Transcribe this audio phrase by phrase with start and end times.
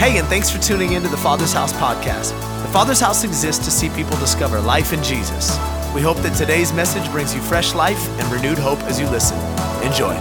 [0.00, 2.30] Hey, and thanks for tuning into the Father's House podcast.
[2.62, 5.58] The Father's House exists to see people discover life in Jesus.
[5.94, 9.36] We hope that today's message brings you fresh life and renewed hope as you listen.
[9.84, 10.14] Enjoy.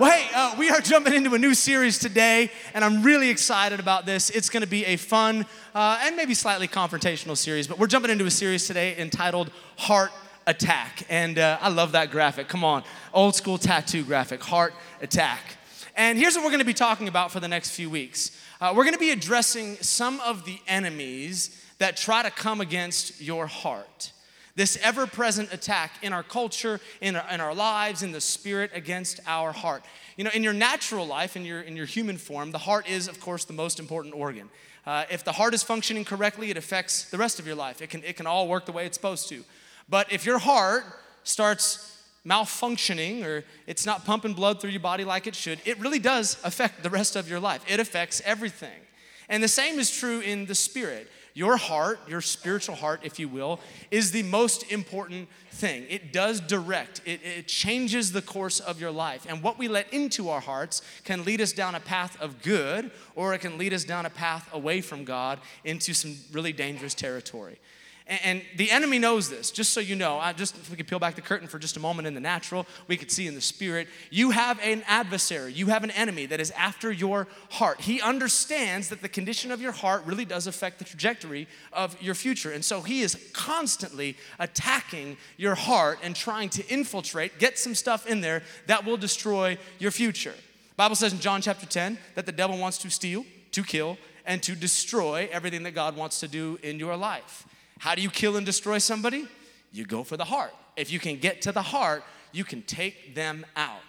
[0.00, 3.78] Well, hey, uh, we are jumping into a new series today, and I'm really excited
[3.78, 4.30] about this.
[4.30, 5.44] It's going to be a fun
[5.74, 10.12] uh, and maybe slightly confrontational series, but we're jumping into a series today entitled Heart
[10.46, 11.04] Attack.
[11.10, 12.48] And uh, I love that graphic.
[12.48, 12.82] Come on,
[13.12, 15.58] old school tattoo graphic, Heart Attack.
[15.94, 18.30] And here's what we're going to be talking about for the next few weeks.
[18.64, 23.20] Uh, we're going to be addressing some of the enemies that try to come against
[23.20, 24.10] your heart.
[24.56, 28.70] This ever present attack in our culture, in our, in our lives, in the spirit
[28.72, 29.84] against our heart.
[30.16, 33.06] You know, in your natural life, in your, in your human form, the heart is,
[33.06, 34.48] of course, the most important organ.
[34.86, 37.82] Uh, if the heart is functioning correctly, it affects the rest of your life.
[37.82, 39.44] It can, it can all work the way it's supposed to.
[39.90, 40.84] But if your heart
[41.22, 41.93] starts
[42.26, 46.38] malfunctioning or it's not pumping blood through your body like it should, it really does
[46.44, 47.62] affect the rest of your life.
[47.68, 48.80] It affects everything.
[49.28, 51.10] And the same is true in the spirit.
[51.36, 53.58] Your heart, your spiritual heart, if you will,
[53.90, 55.84] is the most important thing.
[55.90, 59.26] It does direct, it, it, changes the course of your life.
[59.28, 62.92] And what we let into our hearts can lead us down a path of good,
[63.16, 66.94] or it can lead us down a path away from God into some really dangerous
[66.94, 67.58] territory.
[68.06, 70.18] And the enemy knows this, just so you know.
[70.18, 72.20] I just if we could peel back the curtain for just a moment in the
[72.20, 73.88] natural, we could see in the spirit.
[74.10, 77.80] You have an adversary, you have an enemy that is after your heart.
[77.80, 82.14] He understands that the condition of your heart really does affect the trajectory of your
[82.14, 82.52] future.
[82.52, 88.06] And so he is constantly attacking your heart and trying to infiltrate, get some stuff
[88.06, 90.34] in there that will destroy your future.
[90.76, 94.42] Bible says in John chapter 10 that the devil wants to steal, to kill, and
[94.42, 97.46] to destroy everything that God wants to do in your life.
[97.84, 99.28] How do you kill and destroy somebody?
[99.70, 100.54] You go for the heart.
[100.74, 103.82] If you can get to the heart, you can take them out.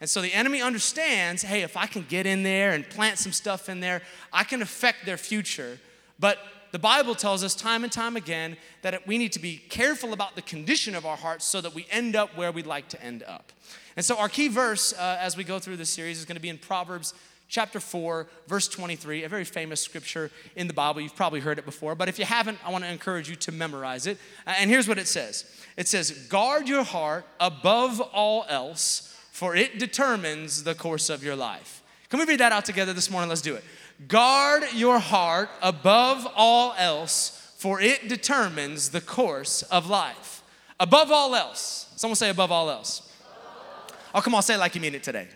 [0.00, 3.32] And so the enemy understands hey, if I can get in there and plant some
[3.32, 5.80] stuff in there, I can affect their future.
[6.20, 6.38] But
[6.70, 10.36] the Bible tells us time and time again that we need to be careful about
[10.36, 13.24] the condition of our hearts so that we end up where we'd like to end
[13.24, 13.50] up.
[13.96, 16.40] And so, our key verse uh, as we go through this series is going to
[16.40, 17.12] be in Proverbs
[17.52, 21.02] chapter 4, verse 23, a very famous scripture in the Bible.
[21.02, 23.52] You've probably heard it before, but if you haven't, I want to encourage you to
[23.52, 24.16] memorize it.
[24.46, 25.44] And here's what it says
[25.76, 31.36] It says, Guard your heart above all else, for it determines the course of your
[31.36, 31.82] life.
[32.08, 33.28] Can we read that out together this morning?
[33.28, 33.64] Let's do it.
[34.08, 40.42] Guard your heart above all else, for it determines the course of life.
[40.80, 41.92] Above all else.
[41.96, 43.12] Someone say, above all else.
[44.14, 45.28] Oh, come on, say it like you mean it today.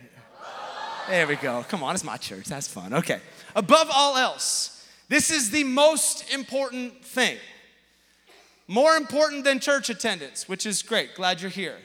[1.08, 1.64] There we go.
[1.68, 2.46] Come on, it's my church.
[2.46, 2.92] That's fun.
[2.92, 3.20] Okay.
[3.54, 7.38] Above all else, this is the most important thing.
[8.66, 11.14] More important than church attendance, which is great.
[11.14, 11.76] Glad you're here.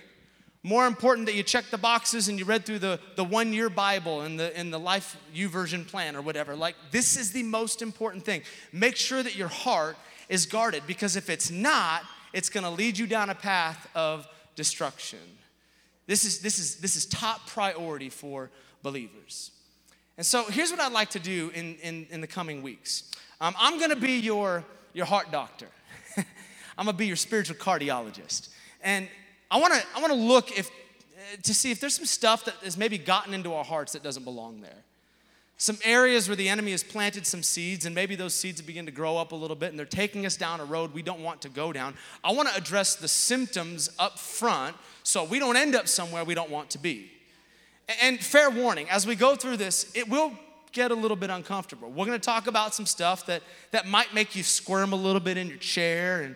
[0.63, 3.69] More important that you check the boxes and you read through the, the one year
[3.69, 6.55] Bible and the, and the Life YouVersion plan or whatever.
[6.55, 8.41] Like, this is the most important thing.
[8.71, 9.97] Make sure that your heart
[10.29, 12.03] is guarded because if it's not,
[12.33, 15.19] it's going to lead you down a path of destruction.
[16.07, 18.49] This is, this is, this is top priority for
[18.83, 19.51] believers.
[20.17, 23.55] And so here's what I'd like to do in, in, in the coming weeks um,
[23.57, 25.67] I'm gonna be your, your heart doctor,
[26.77, 28.49] I'm gonna be your spiritual cardiologist.
[28.83, 29.07] And
[29.49, 30.69] I wanna, I wanna look if,
[31.43, 34.23] to see if there's some stuff that has maybe gotten into our hearts that doesn't
[34.23, 34.83] belong there.
[35.57, 38.91] Some areas where the enemy has planted some seeds, and maybe those seeds begin to
[38.91, 41.39] grow up a little bit, and they're taking us down a road we don't want
[41.43, 41.93] to go down.
[42.23, 46.33] I want to address the symptoms up front so we don't end up somewhere we
[46.33, 47.11] don't want to be.
[48.01, 50.33] And fair warning, as we go through this, it will
[50.71, 51.89] get a little bit uncomfortable.
[51.89, 55.19] We're going to talk about some stuff that, that might make you squirm a little
[55.19, 56.21] bit in your chair.
[56.21, 56.35] And,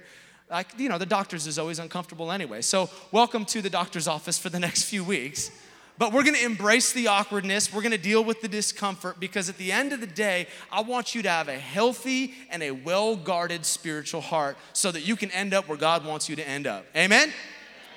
[0.49, 2.61] like, you know, the doctor's is always uncomfortable anyway.
[2.61, 5.51] So, welcome to the doctor's office for the next few weeks.
[5.97, 7.73] But we're going to embrace the awkwardness.
[7.73, 10.81] We're going to deal with the discomfort because at the end of the day, I
[10.81, 15.15] want you to have a healthy and a well guarded spiritual heart so that you
[15.15, 16.85] can end up where God wants you to end up.
[16.97, 17.31] Amen?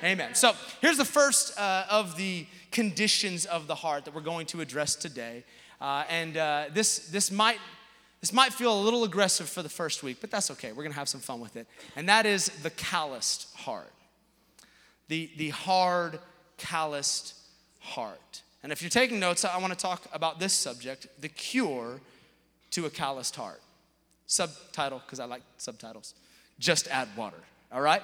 [0.02, 0.34] Amen.
[0.34, 4.60] So, here's the first uh, of the conditions of the heart that we're going to
[4.60, 5.44] address today.
[5.80, 7.58] Uh, and uh, this, this, might,
[8.20, 10.70] this might feel a little aggressive for the first week, but that's okay.
[10.70, 11.66] We're going to have some fun with it.
[11.96, 13.92] And that is the calloused heart.
[15.08, 16.20] The, the hard,
[16.58, 17.34] calloused
[17.80, 18.42] heart.
[18.62, 22.00] And if you're taking notes, I want to talk about this subject the cure
[22.72, 23.60] to a calloused heart.
[24.26, 26.14] Subtitle, because I like subtitles
[26.58, 27.38] just add water.
[27.72, 28.02] All right?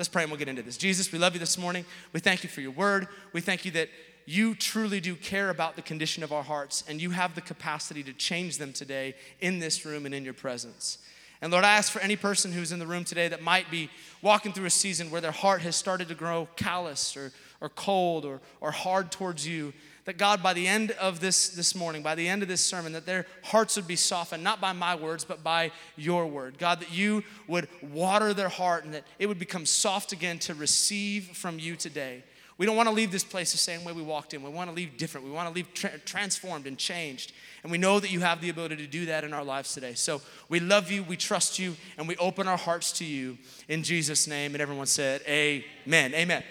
[0.00, 0.78] Let's pray and we'll get into this.
[0.78, 1.84] Jesus, we love you this morning.
[2.14, 3.06] We thank you for your word.
[3.34, 3.90] We thank you that
[4.24, 8.02] you truly do care about the condition of our hearts and you have the capacity
[8.04, 10.96] to change them today in this room and in your presence.
[11.42, 13.90] And Lord, I ask for any person who's in the room today that might be
[14.22, 17.30] walking through a season where their heart has started to grow callous or,
[17.60, 19.74] or cold or, or hard towards you,
[20.04, 22.92] that God, by the end of this this morning, by the end of this sermon,
[22.92, 26.58] that their hearts would be softened, not by my words, but by your word.
[26.58, 30.54] God, that you would water their heart and that it would become soft again to
[30.54, 32.24] receive from you today.
[32.60, 34.42] We don't want to leave this place the same way we walked in.
[34.42, 35.26] We want to leave different.
[35.26, 37.32] We want to leave tra- transformed and changed.
[37.62, 39.94] And we know that you have the ability to do that in our lives today.
[39.94, 40.20] So
[40.50, 43.38] we love you, we trust you, and we open our hearts to you
[43.68, 44.54] in Jesus' name.
[44.54, 46.12] And everyone said, Amen.
[46.12, 46.42] Amen.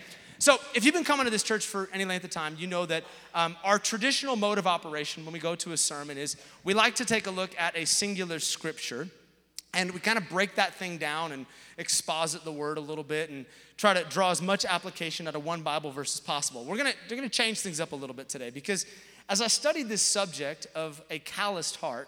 [0.41, 2.85] So, if you've been coming to this church for any length of time, you know
[2.85, 3.03] that
[3.35, 6.95] um, our traditional mode of operation when we go to a sermon is we like
[6.95, 9.09] to take a look at a singular scripture
[9.73, 11.45] and we kind of break that thing down and
[11.77, 13.45] exposit the word a little bit and
[13.75, 16.63] try to draw as much application out of one Bible verse as possible.
[16.63, 18.85] We're gonna, we're gonna change things up a little bit today because
[19.27, 22.07] as I studied this subject of a calloused heart,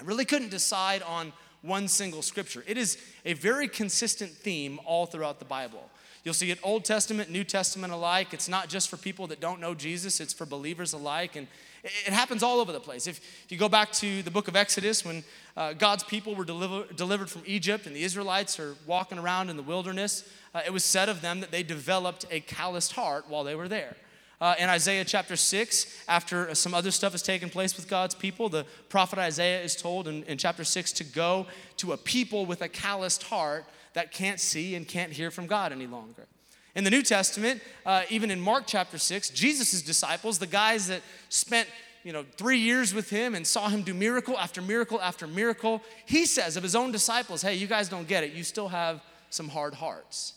[0.00, 2.64] I really couldn't decide on one single scripture.
[2.66, 5.90] It is a very consistent theme all throughout the Bible.
[6.24, 8.34] You'll see it Old Testament, New Testament alike.
[8.34, 11.36] It's not just for people that don't know Jesus, it's for believers alike.
[11.36, 11.46] And
[11.84, 13.06] it happens all over the place.
[13.06, 15.24] If, you go back to the book of Exodus, when
[15.56, 19.56] uh, God's people were deliver, delivered from Egypt and the Israelites are walking around in
[19.56, 23.44] the wilderness, uh, it was said of them that they developed a calloused heart while
[23.44, 23.96] they were there.
[24.40, 28.48] Uh, in Isaiah chapter 6, after some other stuff has taken place with God's people,
[28.48, 31.46] the prophet Isaiah is told in, in chapter 6 to go
[31.78, 33.64] to a people with a calloused heart
[33.98, 36.28] that can't see and can't hear from God any longer.
[36.76, 41.02] In the New Testament, uh, even in Mark chapter 6, Jesus' disciples, the guys that
[41.30, 41.68] spent
[42.04, 45.82] you know, three years with him and saw him do miracle after miracle after miracle,
[46.06, 48.34] he says of his own disciples, hey, you guys don't get it.
[48.34, 50.34] You still have some hard hearts.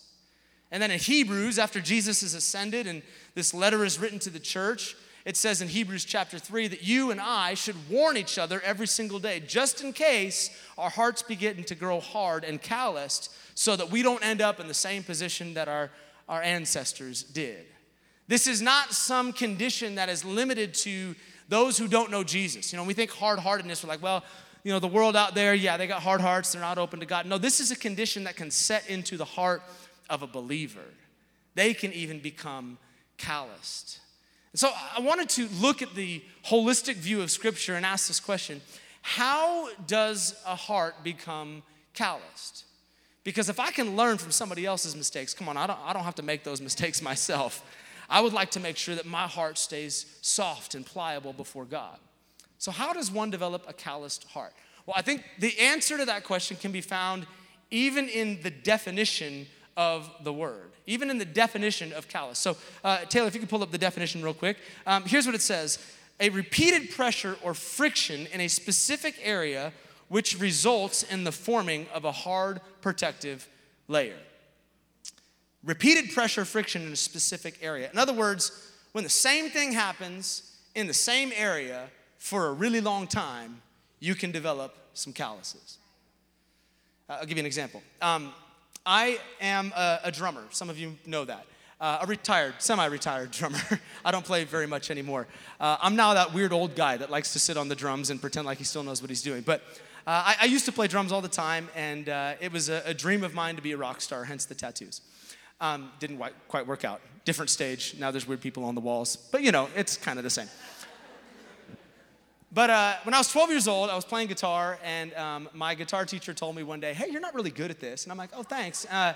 [0.71, 3.03] And then in Hebrews, after Jesus is ascended and
[3.35, 7.11] this letter is written to the church, it says in Hebrews chapter 3 that you
[7.11, 11.63] and I should warn each other every single day, just in case our hearts begin
[11.65, 15.53] to grow hard and calloused, so that we don't end up in the same position
[15.53, 15.91] that our,
[16.27, 17.65] our ancestors did.
[18.27, 21.15] This is not some condition that is limited to
[21.49, 22.71] those who don't know Jesus.
[22.71, 24.23] You know, we think hard heartedness, we're like, well,
[24.63, 27.05] you know, the world out there, yeah, they got hard hearts, they're not open to
[27.05, 27.25] God.
[27.25, 29.61] No, this is a condition that can set into the heart
[30.09, 30.85] of a believer.
[31.55, 32.77] They can even become
[33.17, 34.00] calloused.
[34.53, 38.61] So I wanted to look at the holistic view of Scripture and ask this question
[39.01, 41.63] How does a heart become
[41.93, 42.65] calloused?
[43.23, 46.03] Because if I can learn from somebody else's mistakes, come on, I don't, I don't
[46.03, 47.63] have to make those mistakes myself.
[48.09, 51.97] I would like to make sure that my heart stays soft and pliable before God.
[52.57, 54.53] So, how does one develop a calloused heart?
[54.85, 57.25] Well, I think the answer to that question can be found
[57.69, 62.39] even in the definition of the word, even in the definition of callous.
[62.39, 64.57] So, uh, Taylor, if you could pull up the definition real quick.
[64.85, 65.79] Um, here's what it says
[66.19, 69.73] a repeated pressure or friction in a specific area
[70.07, 73.47] which results in the forming of a hard protective
[73.87, 74.17] layer.
[75.63, 77.89] Repeated pressure friction in a specific area.
[77.91, 82.81] In other words, when the same thing happens in the same area for a really
[82.81, 83.61] long time,
[83.99, 85.77] you can develop some calluses.
[87.09, 87.81] Uh, I'll give you an example.
[88.01, 88.33] Um,
[88.85, 90.43] I am a, a, drummer.
[90.49, 91.45] Some of you know that.
[91.79, 93.59] Uh, a retired, semi retired drummer.
[94.05, 95.27] I don't play very much anymore.
[95.59, 98.19] Uh, I'm now that weird old guy that likes to sit on the drums and
[98.19, 99.41] pretend like he still knows what he's doing.
[99.41, 99.61] But
[100.07, 102.81] uh, I, I, used to play drums all the time, and uh, it was a,
[102.85, 105.01] a, dream of mine to be a rock star, hence the tattoos.
[105.59, 107.01] Um, didn't quite, quite work out.
[107.23, 107.95] Different stage.
[107.99, 109.15] Now there's weird people on the walls.
[109.15, 110.47] But you know, it's kind of the same.
[112.53, 115.73] But uh, when I was 12 years old, I was playing guitar, and um, my
[115.73, 118.17] guitar teacher told me one day, "Hey, you're not really good at this." And I'm
[118.17, 119.13] like, "Oh, thanks." Uh,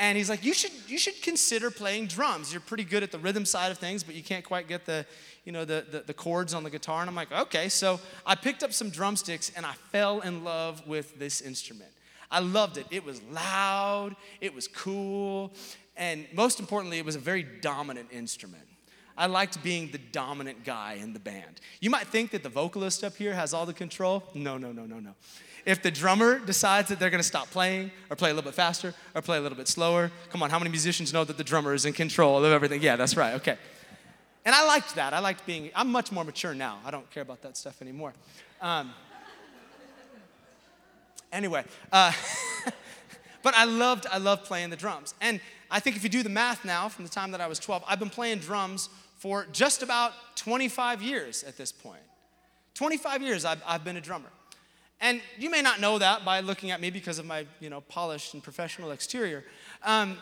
[0.00, 2.52] and he's like, "You should you should consider playing drums.
[2.52, 5.06] You're pretty good at the rhythm side of things, but you can't quite get the
[5.44, 8.34] you know the, the, the chords on the guitar." And I'm like, "Okay." So I
[8.34, 11.90] picked up some drumsticks, and I fell in love with this instrument.
[12.32, 12.86] I loved it.
[12.90, 15.52] It was loud, it was cool,
[15.96, 18.64] and most importantly, it was a very dominant instrument.
[19.16, 21.60] I liked being the dominant guy in the band.
[21.80, 24.24] You might think that the vocalist up here has all the control.
[24.34, 25.14] No, no, no, no, no.
[25.64, 28.94] If the drummer decides that they're gonna stop playing or play a little bit faster
[29.14, 31.72] or play a little bit slower, come on, how many musicians know that the drummer
[31.72, 32.82] is in control of everything?
[32.82, 33.56] Yeah, that's right, okay.
[34.44, 35.14] And I liked that.
[35.14, 36.80] I liked being, I'm much more mature now.
[36.84, 38.12] I don't care about that stuff anymore.
[38.60, 38.92] Um,
[41.32, 42.12] anyway, uh,
[43.44, 45.14] but I loved, I loved playing the drums.
[45.20, 45.40] And
[45.70, 47.84] I think if you do the math now, from the time that I was 12,
[47.86, 48.88] I've been playing drums
[49.22, 52.02] for just about 25 years at this point.
[52.74, 54.30] 25 years I've, I've been a drummer.
[55.00, 57.82] And you may not know that by looking at me because of my, you know,
[57.82, 59.44] polished and professional exterior.
[59.84, 60.18] Um,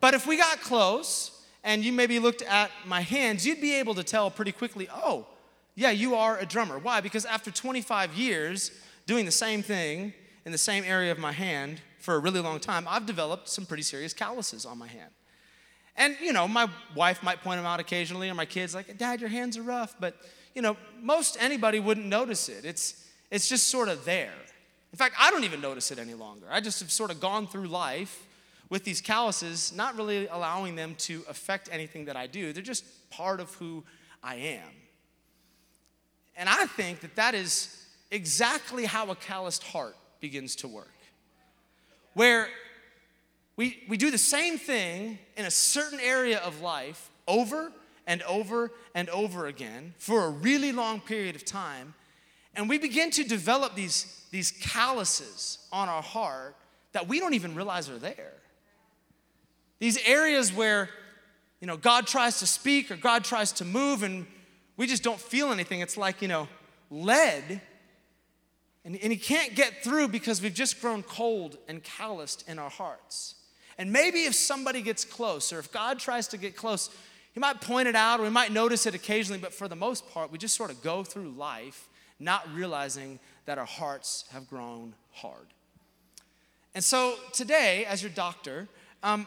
[0.00, 3.94] but if we got close and you maybe looked at my hands, you'd be able
[3.96, 5.26] to tell pretty quickly, oh,
[5.74, 6.78] yeah, you are a drummer.
[6.78, 7.02] Why?
[7.02, 8.70] Because after 25 years
[9.04, 10.14] doing the same thing
[10.46, 13.66] in the same area of my hand for a really long time, I've developed some
[13.66, 15.10] pretty serious calluses on my hand.
[15.96, 19.20] And, you know, my wife might point them out occasionally, or my kids, like, Dad,
[19.20, 19.94] your hands are rough.
[20.00, 20.16] But,
[20.54, 22.64] you know, most anybody wouldn't notice it.
[22.64, 24.32] It's, it's just sort of there.
[24.92, 26.46] In fact, I don't even notice it any longer.
[26.50, 28.26] I just have sort of gone through life
[28.70, 32.52] with these calluses, not really allowing them to affect anything that I do.
[32.52, 33.84] They're just part of who
[34.22, 34.68] I am.
[36.36, 40.94] And I think that that is exactly how a calloused heart begins to work.
[42.14, 42.48] Where
[43.60, 47.70] we, we do the same thing in a certain area of life over
[48.06, 51.92] and over and over again for a really long period of time.
[52.54, 56.56] And we begin to develop these, these calluses on our heart
[56.92, 58.32] that we don't even realize are there.
[59.78, 60.88] These areas where,
[61.60, 64.26] you know, God tries to speak or God tries to move and
[64.78, 65.80] we just don't feel anything.
[65.80, 66.48] It's like, you know,
[66.90, 67.60] lead.
[68.86, 72.70] And, and he can't get through because we've just grown cold and calloused in our
[72.70, 73.34] hearts.
[73.80, 76.90] And maybe if somebody gets close, or if God tries to get close,
[77.32, 80.06] He might point it out or we might notice it occasionally, but for the most
[80.12, 84.92] part, we just sort of go through life not realizing that our hearts have grown
[85.12, 85.46] hard.
[86.74, 88.68] And so today, as your doctor,
[89.02, 89.26] um,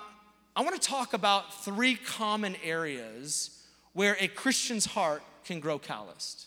[0.55, 6.45] I want to talk about three common areas where a Christian's heart can grow calloused.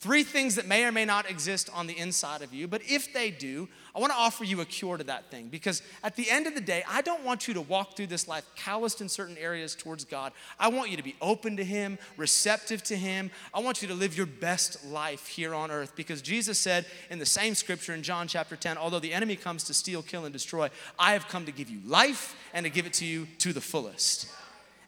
[0.00, 3.12] Three things that may or may not exist on the inside of you, but if
[3.12, 6.30] they do, I want to offer you a cure to that thing because at the
[6.30, 9.08] end of the day, I don't want you to walk through this life calloused in
[9.08, 10.32] certain areas towards God.
[10.56, 13.32] I want you to be open to Him, receptive to Him.
[13.52, 17.18] I want you to live your best life here on earth because Jesus said in
[17.18, 20.32] the same scripture in John chapter 10, although the enemy comes to steal, kill, and
[20.32, 23.52] destroy, I have come to give you life and to give it to you to
[23.52, 24.32] the fullest.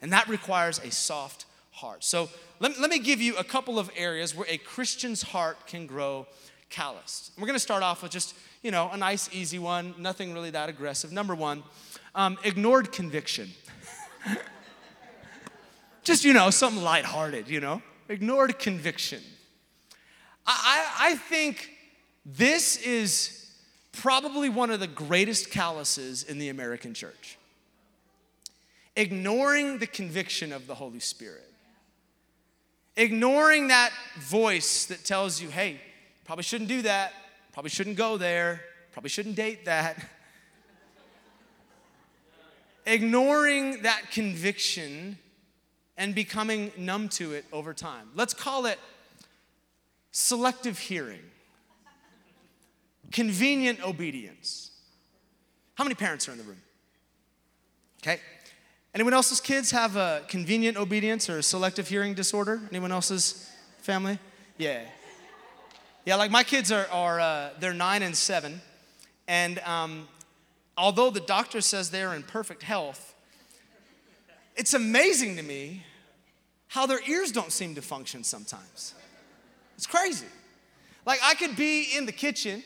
[0.02, 1.46] And that requires a soft
[1.80, 2.04] heart.
[2.04, 2.28] So
[2.60, 6.26] let, let me give you a couple of areas where a Christian's heart can grow
[6.68, 7.32] calloused.
[7.38, 10.50] We're going to start off with just, you know, a nice, easy one, nothing really
[10.50, 11.10] that aggressive.
[11.10, 11.62] Number one,
[12.14, 13.50] um, ignored conviction.
[16.04, 19.22] just, you know, something lighthearted, you know, ignored conviction.
[20.46, 21.70] I, I, I think
[22.24, 23.50] this is
[23.92, 27.38] probably one of the greatest calluses in the American church.
[28.96, 31.49] Ignoring the conviction of the Holy Spirit.
[32.96, 35.80] Ignoring that voice that tells you, hey,
[36.24, 37.12] probably shouldn't do that,
[37.52, 40.04] probably shouldn't go there, probably shouldn't date that.
[42.86, 45.18] Ignoring that conviction
[45.96, 48.08] and becoming numb to it over time.
[48.14, 48.78] Let's call it
[50.12, 51.20] selective hearing,
[53.12, 54.70] convenient obedience.
[55.74, 56.60] How many parents are in the room?
[58.02, 58.20] Okay.
[58.92, 62.60] Anyone else's kids have a convenient obedience or selective hearing disorder?
[62.70, 64.18] Anyone else's family?
[64.58, 64.82] Yeah.
[66.04, 68.60] Yeah, like my kids are, are uh, they're nine and seven.
[69.28, 70.08] And um,
[70.76, 73.14] although the doctor says they're in perfect health,
[74.56, 75.84] it's amazing to me
[76.66, 78.94] how their ears don't seem to function sometimes.
[79.76, 80.26] It's crazy.
[81.06, 82.64] Like I could be in the kitchen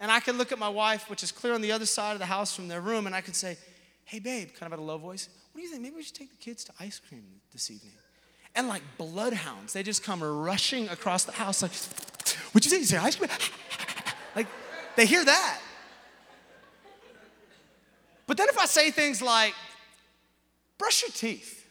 [0.00, 2.18] and I could look at my wife, which is clear on the other side of
[2.18, 3.56] the house from their room, and I could say,
[4.04, 5.82] Hey, babe, kind of at a low voice, what do you think?
[5.82, 7.92] Maybe we should take the kids to ice cream this evening.
[8.56, 11.70] And like bloodhounds, they just come rushing across the house like,
[12.50, 12.78] what'd you say?
[12.78, 13.30] You say ice cream?
[14.36, 14.48] like,
[14.96, 15.60] they hear that.
[18.26, 19.54] But then if I say things like,
[20.76, 21.64] brush your teeth,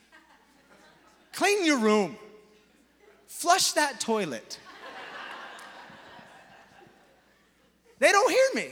[1.33, 2.15] clean your room,
[3.27, 4.59] flush that toilet,
[7.99, 8.71] they don't hear me.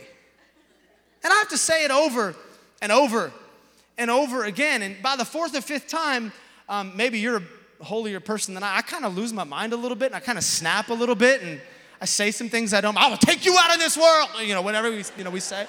[1.21, 2.33] And I have to say it over
[2.81, 3.33] and over
[4.01, 4.81] and over again.
[4.81, 6.33] And by the fourth or fifth time,
[6.67, 8.77] um, maybe you're a holier person than I.
[8.77, 10.93] I kind of lose my mind a little bit and I kind of snap a
[10.93, 11.61] little bit and
[12.01, 12.97] I say some things I don't.
[12.97, 14.29] I will take you out of this world.
[14.41, 15.67] You know, whatever we, you know, we say.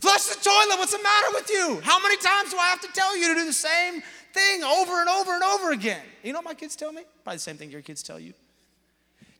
[0.00, 0.78] Flush the toilet.
[0.78, 1.80] What's the matter with you?
[1.84, 5.00] How many times do I have to tell you to do the same thing over
[5.00, 6.02] and over and over again?
[6.24, 7.02] You know what my kids tell me?
[7.22, 8.32] Probably the same thing your kids tell you.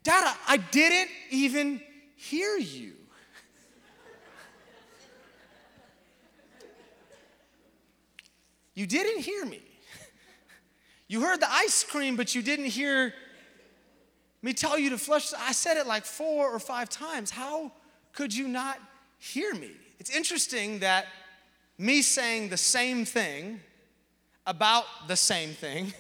[0.05, 1.81] Dad, I didn't even
[2.15, 2.93] hear you.
[8.81, 9.61] You didn't hear me.
[11.07, 13.13] You heard the ice cream, but you didn't hear
[14.41, 15.35] me tell you to flush.
[15.35, 17.31] I said it like four or five times.
[17.31, 17.73] How
[18.15, 18.79] could you not
[19.19, 19.73] hear me?
[19.99, 21.09] It's interesting that
[21.77, 23.61] me saying the same thing
[24.47, 25.93] about the same thing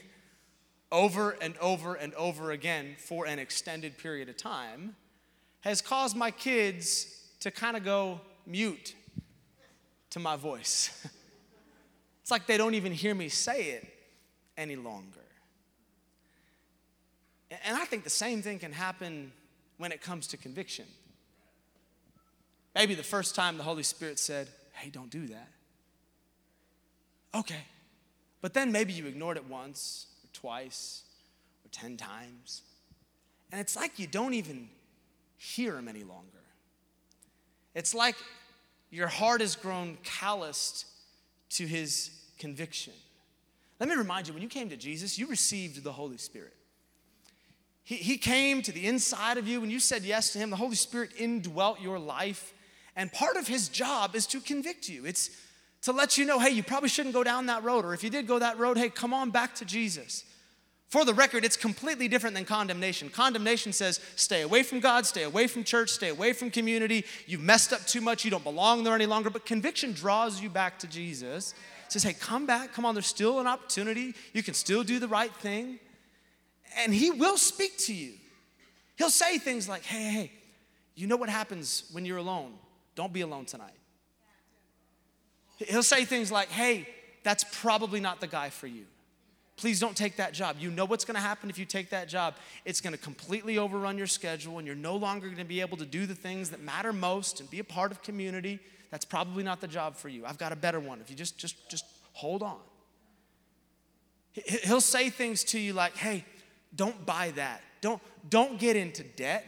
[0.90, 4.96] over and over and over again for an extended period of time
[5.60, 8.94] has caused my kids to kind of go mute
[10.08, 11.06] to my voice.
[12.30, 13.88] It's like they don't even hear me say it
[14.56, 15.26] any longer.
[17.64, 19.32] And I think the same thing can happen
[19.78, 20.84] when it comes to conviction.
[22.72, 25.48] Maybe the first time the Holy Spirit said, Hey, don't do that.
[27.34, 27.64] Okay.
[28.40, 31.02] But then maybe you ignored it once or twice
[31.64, 32.62] or 10 times.
[33.50, 34.68] And it's like you don't even
[35.36, 36.44] hear him any longer.
[37.74, 38.14] It's like
[38.88, 40.86] your heart has grown calloused
[41.54, 42.92] to his conviction.
[43.78, 46.54] Let me remind you when you came to Jesus, you received the Holy Spirit.
[47.84, 49.60] He, he came to the inside of you.
[49.60, 52.52] When you said yes to him, the Holy Spirit indwelt your life.
[52.96, 55.06] And part of his job is to convict you.
[55.06, 55.30] It's
[55.82, 57.84] to let you know, hey, you probably shouldn't go down that road.
[57.84, 60.24] Or if you did go that road, hey, come on back to Jesus.
[60.88, 63.08] For the record, it's completely different than condemnation.
[63.10, 67.04] Condemnation says, stay away from God, stay away from church, stay away from community.
[67.26, 69.30] You've messed up too much, you don't belong there any longer.
[69.30, 71.54] But conviction draws you back to Jesus.
[71.90, 74.14] Says, hey, come back, come on, there's still an opportunity.
[74.32, 75.78] You can still do the right thing.
[76.78, 78.12] And He will speak to you.
[78.96, 80.32] He'll say things like, hey, hey,
[80.94, 82.52] you know what happens when you're alone?
[82.94, 83.72] Don't be alone tonight.
[85.56, 86.86] He'll say things like, hey,
[87.22, 88.84] that's probably not the guy for you.
[89.56, 90.56] Please don't take that job.
[90.58, 92.34] You know what's gonna happen if you take that job.
[92.64, 96.06] It's gonna completely overrun your schedule, and you're no longer gonna be able to do
[96.06, 98.58] the things that matter most and be a part of community.
[98.90, 100.24] That's probably not the job for you.
[100.26, 101.00] I've got a better one.
[101.00, 102.58] If you just just just hold on.
[104.32, 106.24] He'll say things to you like, hey,
[106.74, 107.62] don't buy that.
[107.80, 109.44] Don't, don't get into debt.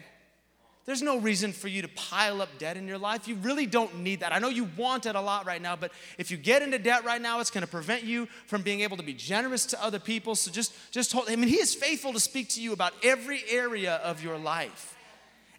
[0.85, 3.29] There's no reason for you to pile up debt in your life.
[3.29, 4.33] You really don't need that.
[4.33, 7.05] I know you want it a lot right now, but if you get into debt
[7.05, 10.01] right now, it's going to prevent you from being able to be generous to other
[10.01, 10.35] people.
[10.35, 11.31] So just, just hold.
[11.31, 14.97] I mean, He is faithful to speak to you about every area of your life.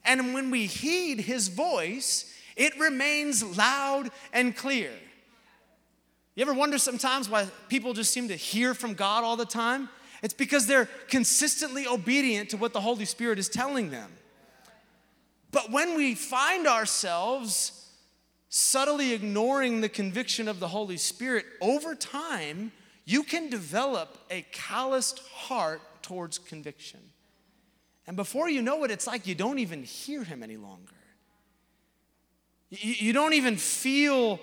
[0.04, 4.92] And when we heed His voice, it remains loud and clear.
[6.36, 9.90] You ever wonder sometimes why people just seem to hear from God all the time?
[10.24, 14.12] It's because they're consistently obedient to what the Holy Spirit is telling them.
[15.52, 17.90] But when we find ourselves
[18.50, 22.72] subtly ignoring the conviction of the Holy Spirit, over time,
[23.06, 27.00] you can develop a calloused heart towards conviction.
[28.08, 30.92] And before you know it, it's like you don't even hear him any longer.
[32.82, 34.40] You, don't even feel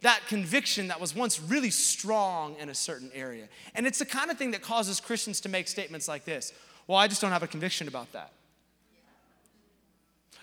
[0.00, 3.46] that conviction that was once really strong in a certain area.
[3.74, 6.52] And it's the kind of thing that causes Christians to make statements like this
[6.86, 8.32] Well, I just don't have a conviction about that.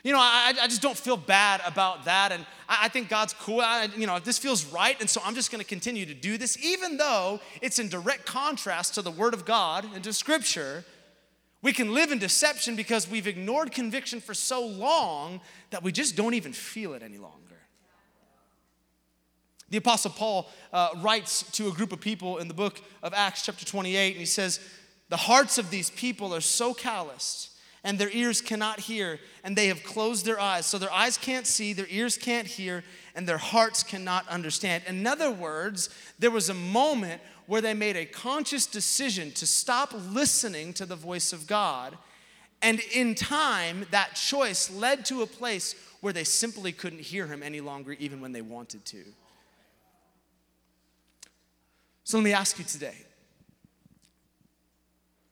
[0.04, 2.32] You know, I, I just don't feel bad about that.
[2.32, 3.62] And I, I think God's cool.
[3.62, 5.00] I, you know, this feels right.
[5.00, 8.26] And so I'm just going to continue to do this, even though it's in direct
[8.26, 10.84] contrast to the Word of God and to Scripture.
[11.62, 16.16] We can live in deception because we've ignored conviction for so long that we just
[16.16, 17.38] don't even feel it any longer.
[19.70, 23.44] The Apostle Paul uh, writes to a group of people in the book of Acts,
[23.46, 24.60] chapter 28, and he says,
[25.10, 27.52] The hearts of these people are so calloused
[27.84, 30.66] and their ears cannot hear, and they have closed their eyes.
[30.66, 32.84] So their eyes can't see, their ears can't hear,
[33.16, 34.84] and their hearts cannot understand.
[34.88, 39.94] In other words, there was a moment where they made a conscious decision to stop
[40.12, 41.98] listening to the voice of God.
[42.62, 47.44] And in time, that choice led to a place where they simply couldn't hear him
[47.44, 49.04] any longer, even when they wanted to.
[52.04, 52.96] So let me ask you today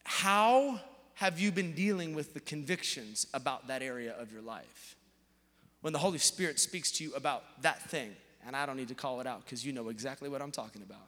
[0.04, 0.80] how
[1.16, 4.96] have you been dealing with the convictions about that area of your life?
[5.82, 8.16] When the Holy Spirit speaks to you about that thing,
[8.46, 10.82] and I don't need to call it out because you know exactly what I'm talking
[10.82, 11.08] about.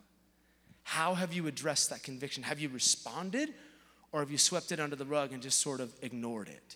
[0.83, 2.43] How have you addressed that conviction?
[2.43, 3.53] Have you responded
[4.11, 6.75] or have you swept it under the rug and just sort of ignored it?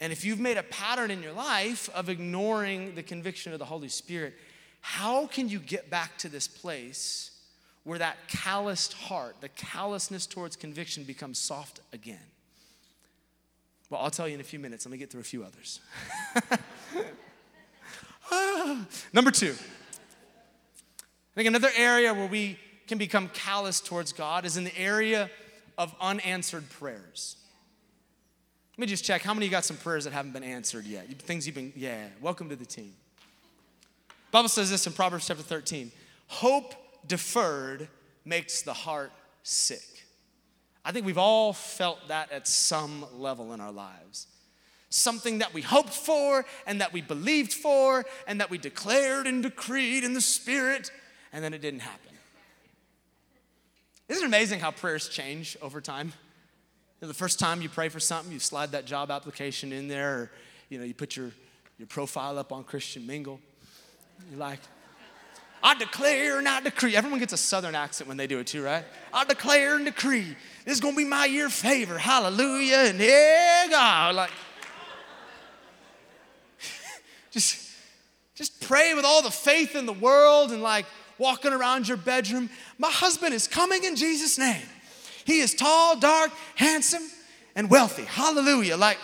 [0.00, 3.66] And if you've made a pattern in your life of ignoring the conviction of the
[3.66, 4.34] Holy Spirit,
[4.80, 7.30] how can you get back to this place
[7.84, 12.18] where that calloused heart, the callousness towards conviction becomes soft again?
[13.90, 14.86] Well, I'll tell you in a few minutes.
[14.86, 15.80] Let me get through a few others.
[18.32, 19.56] Ah, number two,
[21.00, 25.28] I think another area where we can become callous towards God is in the area
[25.76, 27.34] of unanswered prayers.
[28.74, 29.22] Let me just check.
[29.22, 31.08] How many you got some prayers that haven't been answered yet?
[31.22, 32.92] Things you've been, yeah, welcome to the team.
[34.30, 35.90] Bible says this in Proverbs chapter 13
[36.28, 36.74] Hope
[37.08, 37.88] deferred
[38.24, 39.10] makes the heart
[39.42, 39.99] sick.
[40.84, 44.26] I think we've all felt that at some level in our lives.
[44.88, 49.42] Something that we hoped for and that we believed for and that we declared and
[49.42, 50.90] decreed in the Spirit,
[51.32, 52.10] and then it didn't happen.
[54.08, 56.08] Isn't it amazing how prayers change over time?
[56.08, 59.86] You know, the first time you pray for something, you slide that job application in
[59.86, 60.30] there, or
[60.68, 61.30] you know, you put your,
[61.78, 63.38] your profile up on Christian Mingle.
[64.30, 64.58] You're like,
[65.62, 66.96] I declare and I decree.
[66.96, 68.84] Everyone gets a southern accent when they do it too, right?
[69.12, 70.36] I declare and decree.
[70.64, 71.98] This is gonna be my year of favor.
[71.98, 72.88] Hallelujah.
[72.88, 74.14] And yeah, God.
[74.14, 74.30] Like,
[77.30, 77.70] just,
[78.34, 80.86] just pray with all the faith in the world and like
[81.18, 82.48] walking around your bedroom.
[82.78, 84.66] My husband is coming in Jesus' name.
[85.24, 87.02] He is tall, dark, handsome,
[87.54, 88.04] and wealthy.
[88.04, 88.76] Hallelujah.
[88.76, 88.98] Like,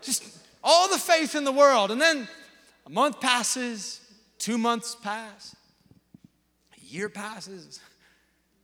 [0.00, 0.24] just
[0.62, 1.90] all the faith in the world.
[1.90, 2.28] And then
[2.86, 4.00] a month passes,
[4.38, 5.54] two months pass,
[6.76, 7.80] a year passes,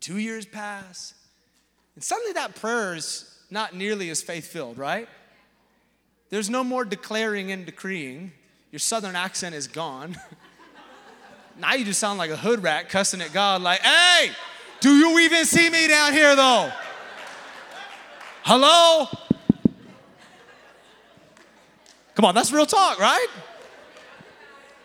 [0.00, 1.14] two years pass,
[1.94, 5.08] and suddenly that prayer is not nearly as faith filled, right?
[6.30, 8.32] There's no more declaring and decreeing.
[8.72, 10.16] Your southern accent is gone.
[11.58, 14.30] now you just sound like a hood rat cussing at God, like, hey,
[14.80, 16.72] do you even see me down here though?
[18.42, 19.06] Hello?
[22.14, 23.26] Come on, that's real talk, right?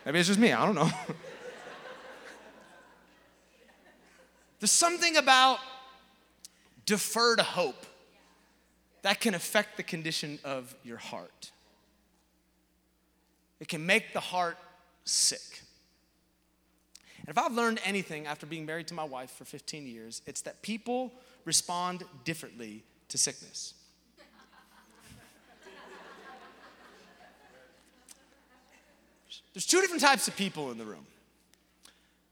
[0.10, 0.90] Maybe it's just me, I don't know.
[4.60, 5.60] There's something about
[6.88, 7.86] deferred hope
[9.04, 11.52] that can affect the condition of your heart.
[13.60, 14.58] It can make the heart
[15.06, 15.62] sick.
[17.20, 20.42] And if I've learned anything after being married to my wife for 15 years, it's
[20.42, 21.14] that people
[21.46, 23.76] respond differently to sickness.
[29.54, 31.06] There's two different types of people in the room.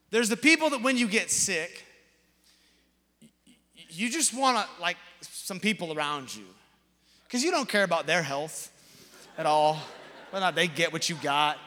[0.09, 1.83] There's the people that when you get sick,
[3.89, 6.45] you just want to like some people around you.
[7.25, 8.71] Because you don't care about their health
[9.37, 9.79] at all
[10.29, 11.57] whether or not they get what you got.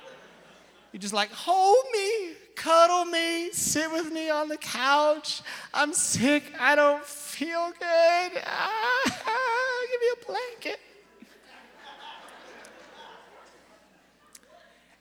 [0.93, 5.43] You're just like hold me cuddle me sit with me on the couch.
[5.73, 6.45] I'm sick.
[6.59, 8.43] I don't feel good.
[8.45, 10.81] Ah, give me a blanket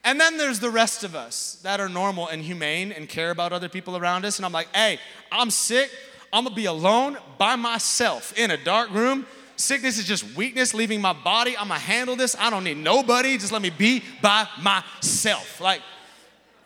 [0.04, 3.52] And then there's the rest of us that are normal and humane and care about
[3.52, 4.38] other people around us.
[4.38, 4.98] And I'm like, hey,
[5.30, 5.90] I'm sick.
[6.32, 9.26] I'm gonna be alone by myself in a dark room.
[9.56, 11.56] Sickness is just weakness leaving my body.
[11.56, 12.34] I'm gonna handle this.
[12.38, 13.36] I don't need nobody.
[13.36, 15.60] Just let me be by myself.
[15.60, 15.82] Like,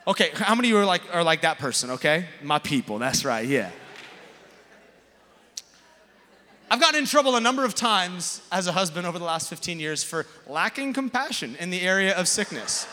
[0.07, 1.91] okay, how many of you are like are like that person?
[1.91, 2.99] Okay, my people.
[2.99, 3.47] That's right.
[3.47, 3.71] Yeah.
[6.71, 9.79] I've gotten in trouble a number of times as a husband over the last 15
[9.79, 12.87] years for lacking compassion in the area of sickness.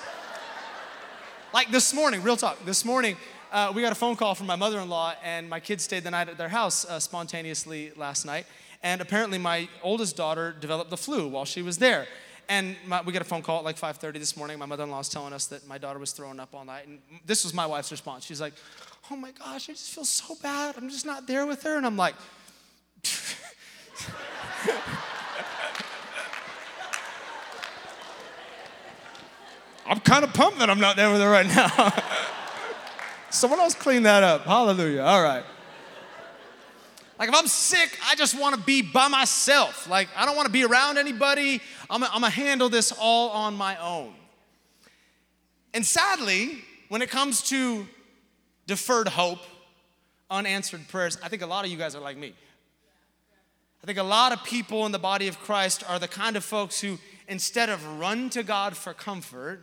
[1.54, 2.64] Like this morning, real talk.
[2.66, 3.18] This morning,
[3.52, 6.04] uh, we got a phone call from my mother in law, and my kids stayed
[6.04, 8.46] the night at their house uh, spontaneously last night.
[8.84, 12.08] And apparently, my oldest daughter developed the flu while she was there.
[12.48, 14.58] And my, we got a phone call at like 5:30 this morning.
[14.60, 17.44] My mother-in-law was telling us that my daughter was throwing up all night, and this
[17.44, 18.26] was my wife's response.
[18.26, 18.54] She's like,
[19.10, 20.76] "Oh my gosh, I just feel so bad.
[20.78, 22.16] I'm just not there with her." And I'm like.
[29.86, 31.94] I'm kind of pumped that I'm not there with her right now.
[33.30, 34.44] Someone else clean that up.
[34.44, 35.02] Hallelujah.
[35.02, 35.44] All right.
[37.18, 39.88] Like if I'm sick, I just want to be by myself.
[39.88, 41.62] Like I don't want to be around anybody.
[41.90, 44.14] I'm going to handle this all on my own.
[45.74, 47.88] And sadly, when it comes to
[48.68, 49.40] deferred hope,
[50.30, 52.34] unanswered prayers, I think a lot of you guys are like me.
[53.84, 56.44] I think a lot of people in the body of Christ are the kind of
[56.44, 57.00] folks who,
[57.32, 59.62] instead of run to God for comfort,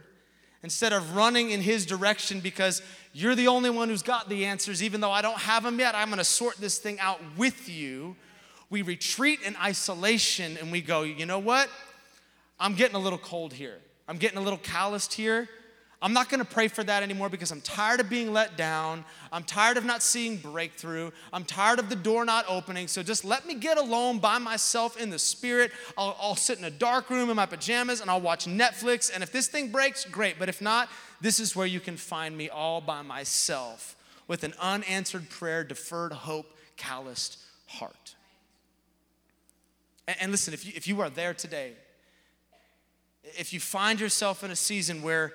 [0.62, 2.80] instead of running in His direction because
[3.12, 5.94] you're the only one who's got the answers, even though I don't have them yet.
[5.94, 8.16] I'm gonna sort this thing out with you.
[8.70, 11.68] We retreat in isolation and we go, you know what?
[12.58, 13.78] I'm getting a little cold here.
[14.08, 15.48] I'm getting a little calloused here.
[16.00, 19.04] I'm not going to pray for that anymore because I'm tired of being let down.
[19.32, 21.10] I'm tired of not seeing breakthrough.
[21.32, 22.86] I'm tired of the door not opening.
[22.86, 25.72] So just let me get alone by myself in the spirit.
[25.96, 29.10] I'll, I'll, sit in a dark room in my pajamas and I'll watch Netflix.
[29.12, 30.38] And if this thing breaks, great.
[30.38, 30.88] But if not,
[31.20, 33.96] this is where you can find me all by myself
[34.28, 38.14] with an unanswered prayer, deferred hope, calloused heart.
[40.06, 41.72] And, and listen, if you, if you are there today,
[43.36, 45.32] if you find yourself in a season where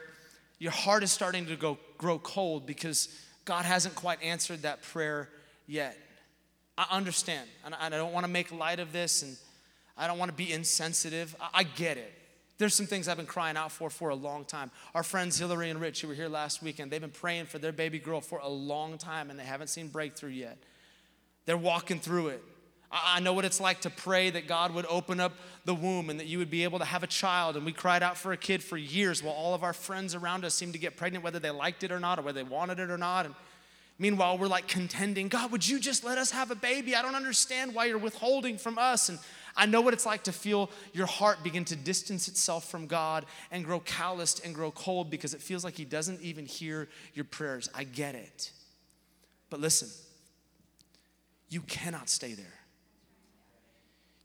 [0.60, 3.10] your heart is starting to go, grow cold because
[3.46, 5.30] God hasn't quite answered that prayer
[5.68, 5.98] yet.
[6.78, 9.38] I understand, and I don't want to make light of this, and
[9.98, 11.36] I don't want to be insensitive.
[11.54, 12.12] I get it.
[12.58, 14.72] There's some things I've been crying out for for a long time.
[14.96, 17.72] Our friends Hillary and Rich, who were here last weekend, they've been praying for their
[17.72, 20.58] baby girl for a long time, and they haven't seen breakthrough yet.
[21.46, 22.44] They're walking through it.
[22.96, 25.34] I know what it's like to pray that God would open up
[25.66, 27.58] the womb and that you would be able to have a child.
[27.58, 30.46] And we cried out for a kid for years while all of our friends around
[30.46, 32.78] us seemed to get pregnant, whether they liked it or not, or whether they wanted
[32.78, 33.26] it or not.
[33.26, 33.34] And
[33.98, 36.96] meanwhile, we're like contending, God, would you just let us have a baby?
[36.96, 39.10] I don't understand why you're withholding from us.
[39.10, 39.18] And
[39.58, 43.26] I know what it's like to feel your heart begin to distance itself from God
[43.50, 47.26] and grow calloused and grow cold because it feels like He doesn't even hear your
[47.26, 47.70] prayers.
[47.74, 48.52] I get it.
[49.50, 49.90] But listen,
[51.50, 52.63] you cannot stay there.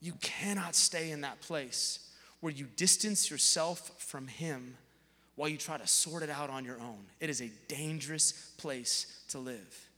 [0.00, 4.76] You cannot stay in that place where you distance yourself from Him
[5.34, 7.04] while you try to sort it out on your own.
[7.20, 9.88] It is a dangerous place to live.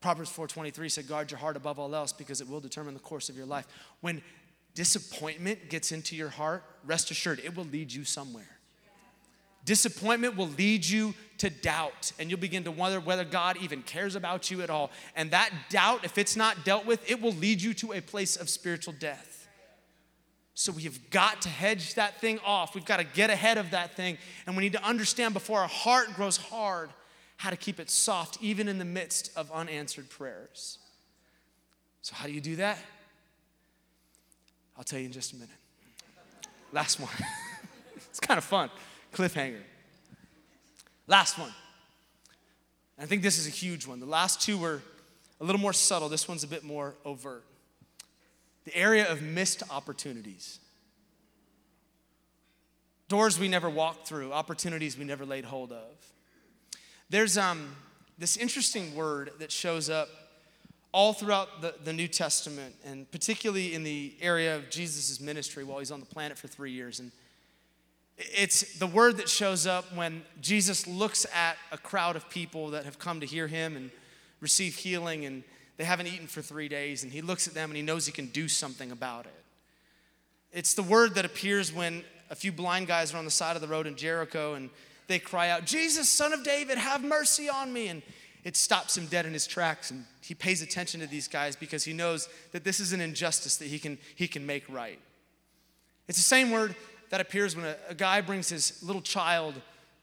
[0.00, 3.28] Proverbs 4:23 said guard your heart above all else because it will determine the course
[3.28, 3.66] of your life.
[4.00, 4.22] When
[4.74, 8.51] disappointment gets into your heart, rest assured it will lead you somewhere.
[9.64, 14.14] Disappointment will lead you to doubt, and you'll begin to wonder whether God even cares
[14.14, 14.90] about you at all.
[15.16, 18.36] And that doubt, if it's not dealt with, it will lead you to a place
[18.36, 19.48] of spiritual death.
[20.54, 22.74] So we have got to hedge that thing off.
[22.74, 24.18] We've got to get ahead of that thing.
[24.46, 26.90] And we need to understand before our heart grows hard
[27.38, 30.78] how to keep it soft, even in the midst of unanswered prayers.
[32.02, 32.78] So, how do you do that?
[34.76, 35.50] I'll tell you in just a minute.
[36.72, 37.10] Last one.
[37.96, 38.70] it's kind of fun.
[39.12, 39.60] Cliffhanger.
[41.06, 41.52] Last one.
[42.98, 44.00] I think this is a huge one.
[44.00, 44.80] The last two were
[45.40, 46.08] a little more subtle.
[46.08, 47.44] This one's a bit more overt.
[48.64, 50.60] The area of missed opportunities.
[53.08, 55.90] Doors we never walked through, opportunities we never laid hold of.
[57.10, 57.76] There's um,
[58.18, 60.08] this interesting word that shows up
[60.92, 65.78] all throughout the, the New Testament, and particularly in the area of Jesus' ministry while
[65.78, 67.00] he's on the planet for three years.
[67.00, 67.10] And
[68.34, 72.84] it's the word that shows up when Jesus looks at a crowd of people that
[72.84, 73.90] have come to hear him and
[74.40, 75.44] receive healing, and
[75.76, 78.12] they haven't eaten for three days, and he looks at them and he knows he
[78.12, 79.44] can do something about it.
[80.52, 83.62] It's the word that appears when a few blind guys are on the side of
[83.62, 84.70] the road in Jericho and
[85.06, 87.88] they cry out, Jesus, son of David, have mercy on me.
[87.88, 88.02] And
[88.44, 89.90] it stops him dead in his tracks.
[89.90, 93.56] And he pays attention to these guys because he knows that this is an injustice
[93.58, 94.98] that he can, he can make right.
[96.08, 96.74] It's the same word
[97.12, 99.54] that appears when a, a guy brings his little child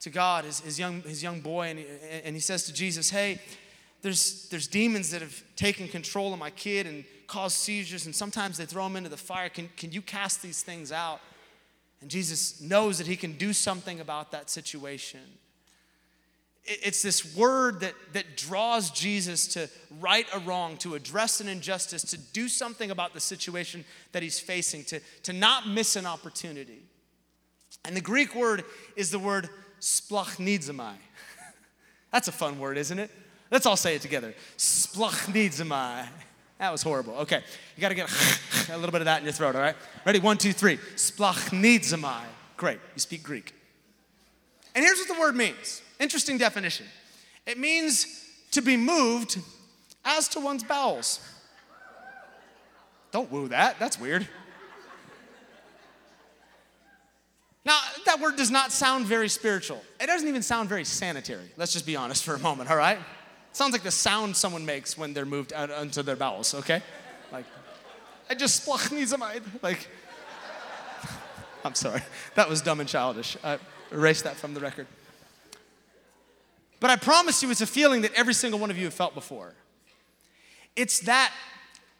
[0.01, 1.85] to God, his, his, young, his young boy, and he,
[2.23, 3.41] and he says to Jesus, Hey,
[4.03, 8.57] there's, there's demons that have taken control of my kid and caused seizures, and sometimes
[8.57, 9.49] they throw him into the fire.
[9.49, 11.19] Can, can you cast these things out?
[11.99, 15.21] And Jesus knows that he can do something about that situation.
[16.63, 19.67] It's this word that, that draws Jesus to
[19.99, 24.39] right a wrong, to address an injustice, to do something about the situation that he's
[24.39, 26.83] facing, to, to not miss an opportunity.
[27.85, 28.63] And the Greek word
[28.95, 30.93] is the word splanchnizomai.
[32.11, 33.11] That's a fun word, isn't it?
[33.51, 34.33] Let's all say it together.
[34.57, 36.07] Splanchnizomai.
[36.59, 37.13] That was horrible.
[37.19, 37.41] Okay,
[37.75, 38.09] you got to get
[38.69, 39.75] a little bit of that in your throat, all right?
[40.05, 40.19] Ready?
[40.19, 40.77] One, two, three.
[40.95, 42.21] Splanchnizomai.
[42.57, 43.55] Great, you speak Greek.
[44.75, 46.85] And here's what the word means interesting definition
[47.45, 49.39] it means to be moved
[50.05, 51.19] as to one's bowels.
[53.11, 54.27] Don't woo that, that's weird.
[57.69, 59.83] Now, that word does not sound very spiritual.
[60.01, 61.51] It doesn't even sound very sanitary.
[61.55, 62.97] Let's just be honest for a moment, all right?
[62.97, 66.81] It sounds like the sound someone makes when they're moved out onto their bowels, okay?
[67.31, 67.45] Like,
[68.27, 69.43] I just splachnizomide.
[69.61, 69.87] Like,
[71.63, 72.01] I'm sorry.
[72.33, 73.37] That was dumb and childish.
[73.43, 73.59] I
[73.91, 74.87] erase that from the record.
[76.79, 79.13] But I promise you, it's a feeling that every single one of you have felt
[79.13, 79.53] before.
[80.75, 81.31] It's that,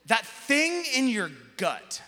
[0.07, 2.01] that thing in your gut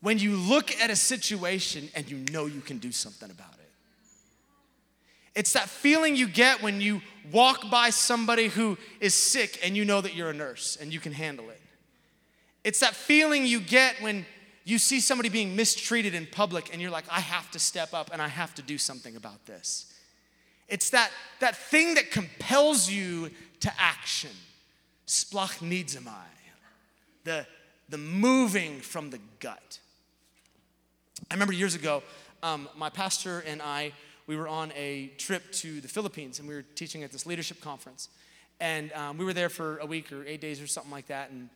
[0.00, 3.70] when you look at a situation and you know you can do something about it.
[5.34, 9.84] It's that feeling you get when you walk by somebody who is sick and you
[9.84, 11.60] know that you're a nurse and you can handle it.
[12.64, 14.24] It's that feeling you get when
[14.64, 18.10] you see somebody being mistreated in public and you're like, I have to step up
[18.12, 19.92] and I have to do something about this.
[20.68, 23.30] It's that, that thing that compels you
[23.60, 24.30] to action.
[25.06, 26.10] Splanchnizomai,
[27.22, 27.46] the,
[27.88, 29.78] the moving from the gut.
[31.30, 32.02] I remember years ago,
[32.42, 33.92] um, my pastor and I,
[34.26, 37.60] we were on a trip to the Philippines and we were teaching at this leadership
[37.60, 38.08] conference.
[38.60, 41.30] And um, we were there for a week or eight days or something like that.
[41.30, 41.48] And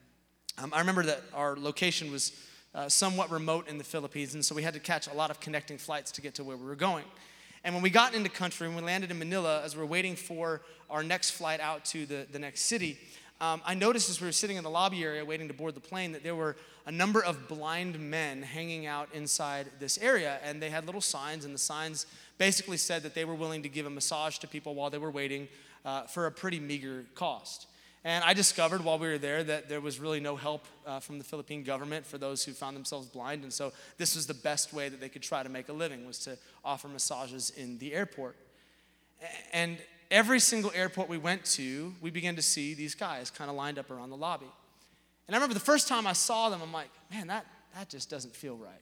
[0.58, 2.32] um, I remember that our location was
[2.74, 5.40] uh, somewhat remote in the Philippines, and so we had to catch a lot of
[5.40, 7.04] connecting flights to get to where we were going.
[7.64, 10.16] And when we got into country and we landed in Manila, as we were waiting
[10.16, 12.98] for our next flight out to the, the next city,
[13.40, 15.80] um, I noticed as we were sitting in the lobby area waiting to board the
[15.80, 20.38] plane that there were a number of blind men hanging out inside this area.
[20.44, 23.68] And they had little signs, and the signs basically said that they were willing to
[23.68, 25.48] give a massage to people while they were waiting
[25.84, 27.66] uh, for a pretty meager cost.
[28.04, 31.18] And I discovered while we were there that there was really no help uh, from
[31.18, 33.42] the Philippine government for those who found themselves blind.
[33.42, 36.06] And so this was the best way that they could try to make a living
[36.06, 38.36] was to offer massages in the airport.
[39.52, 39.76] And
[40.10, 43.78] every single airport we went to, we began to see these guys kind of lined
[43.78, 44.50] up around the lobby.
[45.26, 47.46] And I remember the first time I saw them, I'm like, man, that,
[47.76, 48.72] that just doesn't feel right.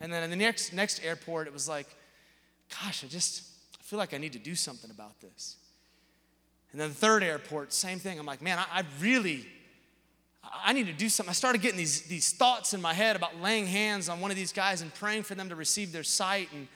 [0.00, 1.86] And then in the next, next airport, it was like,
[2.82, 3.44] gosh, I just
[3.78, 5.56] I feel like I need to do something about this.
[6.72, 8.18] And then the third airport, same thing.
[8.18, 9.46] I'm like, man, I, I really,
[10.64, 11.30] I need to do something.
[11.30, 14.36] I started getting these, these thoughts in my head about laying hands on one of
[14.36, 16.48] these guys and praying for them to receive their sight.
[16.52, 16.68] And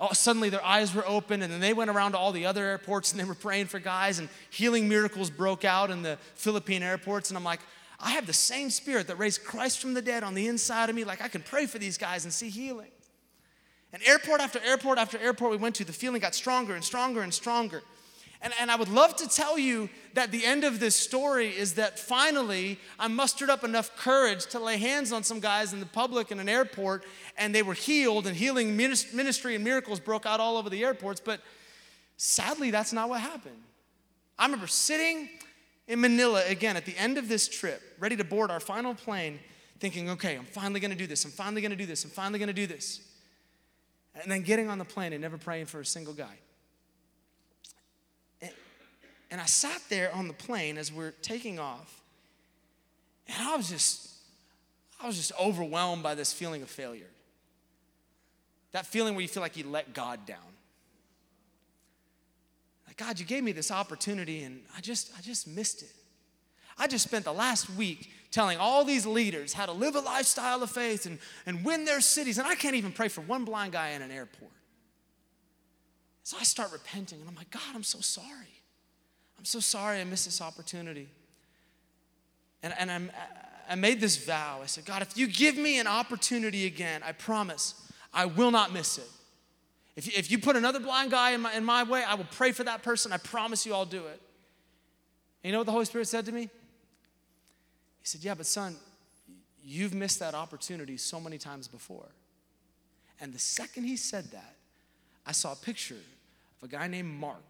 [0.00, 2.64] oh, suddenly their eyes were open, and then they went around to all the other
[2.64, 6.82] airports and they were praying for guys, and healing miracles broke out in the Philippine
[6.82, 7.30] airports.
[7.30, 7.60] And I'm like,
[8.00, 10.96] I have the same spirit that raised Christ from the dead on the inside of
[10.96, 11.04] me.
[11.04, 12.90] Like, I can pray for these guys and see healing.
[13.92, 17.22] And airport after airport after airport we went to, the feeling got stronger and stronger
[17.22, 17.82] and stronger.
[18.44, 21.74] And, and I would love to tell you that the end of this story is
[21.74, 25.86] that finally I mustered up enough courage to lay hands on some guys in the
[25.86, 27.04] public in an airport
[27.38, 31.20] and they were healed and healing ministry and miracles broke out all over the airports.
[31.20, 31.40] But
[32.18, 33.62] sadly, that's not what happened.
[34.38, 35.30] I remember sitting
[35.88, 39.40] in Manila again at the end of this trip, ready to board our final plane,
[39.80, 42.52] thinking, okay, I'm finally gonna do this, I'm finally gonna do this, I'm finally gonna
[42.52, 43.00] do this
[44.22, 46.38] and then getting on the plane and never praying for a single guy.
[49.34, 52.04] And, I sat there on the plane as we're taking off,
[53.26, 54.12] and I was just,
[55.02, 57.10] I was just overwhelmed by this feeling of failure.
[58.70, 60.38] That feeling where you feel like you let God down.
[62.86, 65.90] Like, God, you gave me this opportunity and I just, I just missed it.
[66.78, 70.62] I just spent the last week telling all these leaders how to live a lifestyle
[70.62, 73.72] of faith and, and win their cities, and I can't even pray for one blind
[73.72, 74.52] guy in an airport.
[76.22, 78.63] So I start repenting, and I'm like, God, I'm so sorry.
[79.38, 81.08] I'm so sorry I missed this opportunity.
[82.62, 83.10] And, and I'm,
[83.68, 84.60] I made this vow.
[84.62, 87.74] I said, God, if you give me an opportunity again, I promise
[88.12, 89.08] I will not miss it.
[89.96, 92.26] If you, if you put another blind guy in my, in my way, I will
[92.30, 93.12] pray for that person.
[93.12, 94.20] I promise you I'll do it.
[95.42, 96.42] And you know what the Holy Spirit said to me?
[96.42, 98.76] He said, Yeah, but son,
[99.62, 102.08] you've missed that opportunity so many times before.
[103.20, 104.54] And the second he said that,
[105.26, 107.44] I saw a picture of a guy named Mark.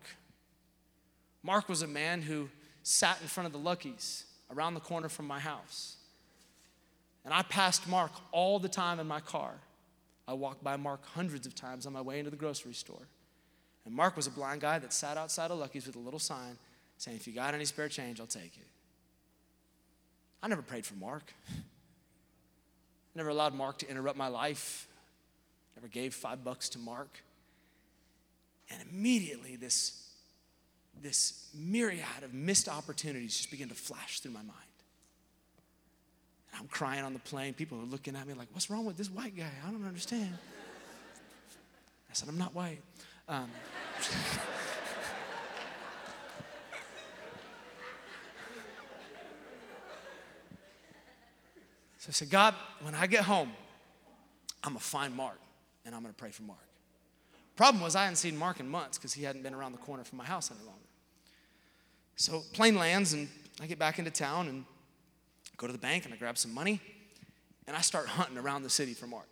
[1.45, 2.49] Mark was a man who
[2.83, 5.97] sat in front of the Lucky's around the corner from my house.
[7.25, 9.53] And I passed Mark all the time in my car.
[10.27, 13.07] I walked by Mark hundreds of times on my way into the grocery store.
[13.85, 16.57] And Mark was a blind guy that sat outside of Lucky's with a little sign
[16.97, 18.67] saying, If you got any spare change, I'll take it.
[20.43, 21.33] I never prayed for Mark.
[23.15, 24.89] Never allowed Mark to interrupt my life.
[25.77, 27.23] Never gave five bucks to Mark.
[28.71, 30.04] And immediately this,
[31.03, 34.51] this myriad of missed opportunities just began to flash through my mind.
[36.53, 37.55] And I'm crying on the plane.
[37.55, 39.51] People are looking at me like, what's wrong with this white guy?
[39.67, 40.37] I don't understand.
[42.11, 42.81] I said, I'm not white.
[43.29, 43.51] Um,
[52.05, 53.51] So I said, God, when I get home,
[54.63, 55.39] I'm gonna find Mark
[55.87, 56.59] and I'm gonna pray for Mark.
[57.57, 60.03] Problem was, I hadn't seen Mark in months because he hadn't been around the corner
[60.05, 60.81] from my house any longer.
[62.17, 63.29] So plane lands and
[63.61, 64.65] I get back into town and
[65.57, 66.81] go to the bank and I grab some money
[67.67, 69.29] and I start hunting around the city for Mark.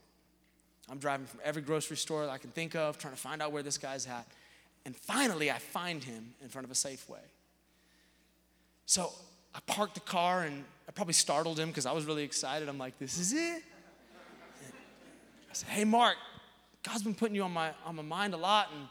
[0.90, 3.62] I'm driving from every grocery store I can think of, trying to find out where
[3.62, 4.26] this guy's at.
[4.84, 7.22] And finally, I find him in front of a Safeway.
[8.86, 9.12] So
[9.54, 12.68] I parked the car and I probably startled him because I was really excited.
[12.68, 13.62] I'm like, this is it.
[15.50, 16.16] I said, hey, Mark,
[16.82, 18.88] God's been putting you on my, on my mind a lot, and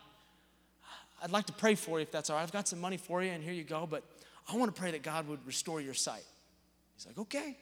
[1.21, 2.43] I'd like to pray for you if that's all right.
[2.43, 4.04] I've got some money for you, and here you go, but
[4.51, 6.23] I want to pray that God would restore your sight.
[6.95, 7.58] He's like, okay.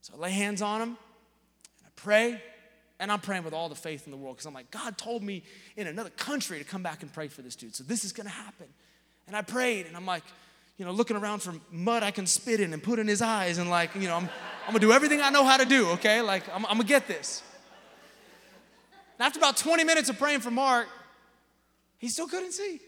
[0.00, 2.42] So I lay hands on him, and I pray,
[2.98, 5.22] and I'm praying with all the faith in the world because I'm like, God told
[5.22, 5.44] me
[5.76, 8.26] in another country to come back and pray for this dude, so this is going
[8.26, 8.66] to happen.
[9.26, 10.24] And I prayed, and I'm like,
[10.78, 13.58] you know, looking around for mud I can spit in and put in his eyes
[13.58, 14.28] and like, you know, I'm,
[14.64, 16.22] I'm gonna do everything I know how to do, okay?
[16.22, 17.42] Like, I'm, I'm gonna get this.
[19.18, 20.86] And after about 20 minutes of praying for Mark,
[21.98, 22.80] he still couldn't see.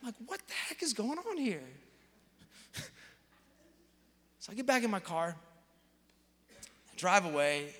[0.00, 1.64] I'm like, what the heck is going on here?
[4.38, 5.34] so I get back in my car,
[6.96, 7.74] drive away,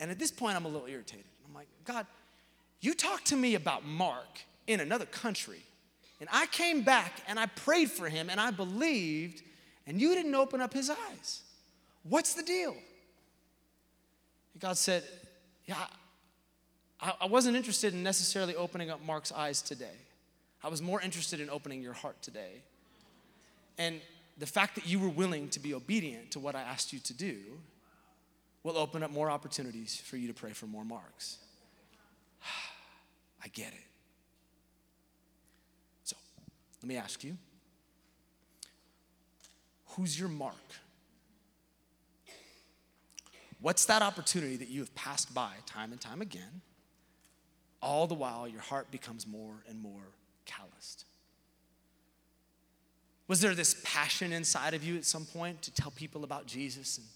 [0.00, 1.26] and at this point I'm a little irritated.
[1.46, 2.06] I'm like, God,
[2.80, 5.62] you talked to me about Mark in another country
[6.22, 9.42] and I came back and I prayed for him and I believed,
[9.88, 11.42] and you didn't open up his eyes.
[12.04, 12.76] What's the deal?
[14.62, 15.02] God said,
[15.66, 15.76] Yeah,
[17.00, 19.98] I, I wasn't interested in necessarily opening up Mark's eyes today.
[20.62, 22.62] I was more interested in opening your heart today.
[23.76, 24.00] And
[24.38, 27.12] the fact that you were willing to be obedient to what I asked you to
[27.12, 27.36] do
[28.62, 31.38] will open up more opportunities for you to pray for more marks.
[33.44, 33.86] I get it.
[36.04, 36.16] So,
[36.80, 37.36] let me ask you
[39.88, 40.54] who's your mark?
[43.62, 46.60] What's that opportunity that you have passed by time and time again?
[47.80, 50.02] All the while, your heart becomes more and more
[50.44, 51.04] calloused.
[53.28, 56.98] Was there this passion inside of you at some point to tell people about Jesus
[56.98, 57.06] and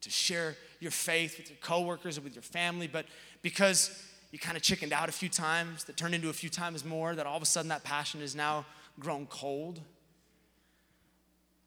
[0.00, 3.04] to share your faith with your coworkers or with your family, but
[3.42, 6.84] because you kind of chickened out a few times, that turned into a few times
[6.84, 8.64] more, that all of a sudden that passion is now
[8.98, 9.80] grown cold?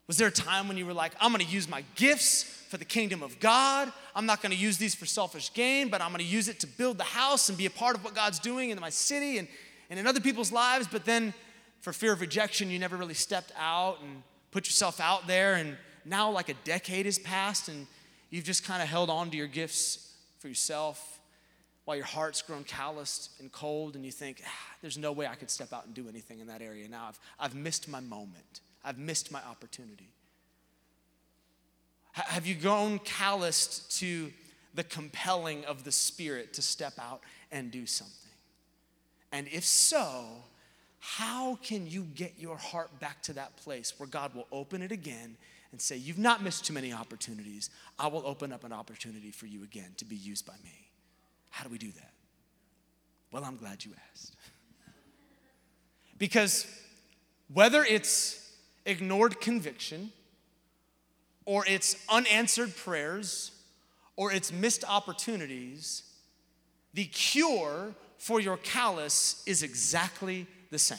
[0.07, 2.85] Was there a time when you were like, I'm gonna use my gifts for the
[2.85, 3.91] kingdom of God?
[4.15, 6.97] I'm not gonna use these for selfish gain, but I'm gonna use it to build
[6.97, 9.47] the house and be a part of what God's doing in my city and,
[9.89, 10.87] and in other people's lives.
[10.91, 11.33] But then,
[11.79, 15.55] for fear of rejection, you never really stepped out and put yourself out there.
[15.55, 17.87] And now, like a decade has passed, and
[18.29, 21.19] you've just kind of held on to your gifts for yourself
[21.85, 24.49] while your heart's grown calloused and cold, and you think, ah,
[24.81, 27.07] there's no way I could step out and do anything in that area now.
[27.09, 30.09] I've, I've missed my moment, I've missed my opportunity.
[32.13, 34.31] Have you grown calloused to
[34.75, 37.21] the compelling of the Spirit to step out
[37.51, 38.31] and do something?
[39.31, 40.25] And if so,
[40.99, 44.91] how can you get your heart back to that place where God will open it
[44.91, 45.37] again
[45.71, 47.71] and say, You've not missed too many opportunities.
[47.97, 50.87] I will open up an opportunity for you again to be used by me.
[51.49, 52.13] How do we do that?
[53.31, 54.35] Well, I'm glad you asked.
[56.19, 56.67] Because
[57.51, 58.42] whether it's
[58.85, 60.11] ignored conviction,
[61.45, 63.51] or it's unanswered prayers,
[64.15, 66.03] or it's missed opportunities,
[66.93, 70.97] the cure for your callous is exactly the same.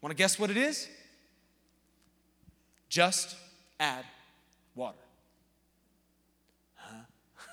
[0.00, 0.88] Want to guess what it is?
[2.88, 3.36] Just
[3.80, 4.04] add
[4.74, 4.96] water.
[6.76, 6.96] Huh?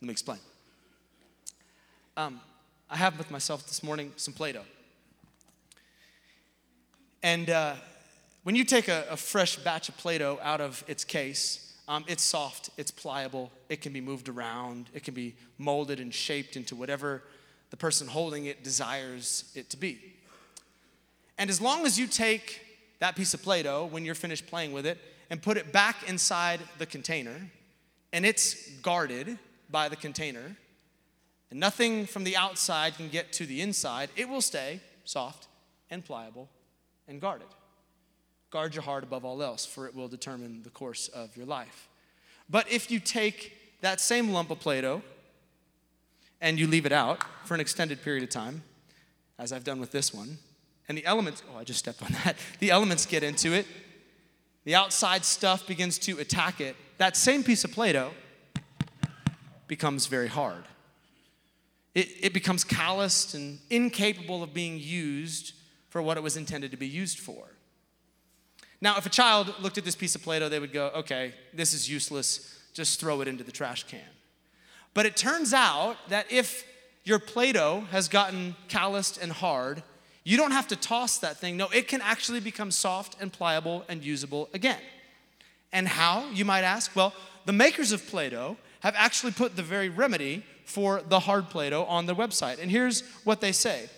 [0.00, 0.38] Let me explain.
[2.16, 2.40] Um,
[2.88, 4.62] I have with myself this morning some Play Doh.
[7.22, 7.74] And uh,
[8.44, 12.04] when you take a, a, fresh batch of Play Doh out of its case, um,
[12.06, 16.56] it's soft, it's pliable, it can be moved around, it can be molded and shaped
[16.56, 17.22] into whatever
[17.70, 19.98] the person holding it desires it to be.
[21.38, 22.64] And as long as you take
[23.00, 24.98] that piece of Play Doh when you're finished playing with it
[25.28, 27.50] and put it back inside the container,
[28.12, 29.38] and it's guarded
[29.70, 30.56] by the container,
[31.50, 35.48] and nothing from the outside can get to the inside, it will stay soft
[35.90, 36.48] and pliable
[37.08, 37.48] and guarded.
[38.50, 41.88] Guard your heart above all else, for it will determine the course of your life.
[42.48, 45.02] But if you take that same lump of Play Doh
[46.40, 48.62] and you leave it out for an extended period of time,
[49.38, 50.38] as I've done with this one,
[50.88, 52.36] and the elements, oh, I just stepped on that.
[52.58, 53.66] The elements get into it.
[54.64, 56.76] The outside stuff begins to attack it.
[56.98, 58.10] That same piece of Play Doh
[59.66, 60.64] becomes very hard.
[61.94, 65.52] It, it becomes calloused and incapable of being used
[65.88, 67.56] for what it was intended to be used for.
[68.80, 71.34] Now, if a child looked at this piece of Play Doh, they would go, okay,
[71.52, 74.00] this is useless, just throw it into the trash can.
[74.94, 76.64] But it turns out that if
[77.04, 79.82] your Play Doh has gotten calloused and hard,
[80.22, 81.56] you don't have to toss that thing.
[81.56, 84.80] No, it can actually become soft and pliable and usable again.
[85.72, 86.94] And how, you might ask?
[86.94, 87.14] Well,
[87.46, 91.70] the makers of Play Doh have actually put the very remedy for the hard Play
[91.70, 92.60] Doh on their website.
[92.60, 93.88] And here's what they say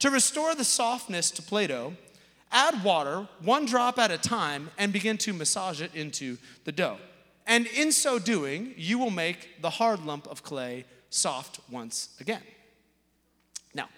[0.00, 1.94] To restore the softness to Play Doh,
[2.52, 6.98] add water one drop at a time and begin to massage it into the dough.
[7.46, 12.42] And in so doing, you will make the hard lump of clay soft once again.
[13.74, 13.88] Now,